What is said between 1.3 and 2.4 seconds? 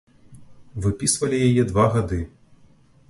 яе два гады.